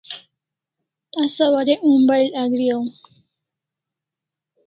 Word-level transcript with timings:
Asa 1.23 1.45
warek 1.53 1.79
mobile 1.89 2.29
Agri 2.41 2.67
aw 2.75 2.85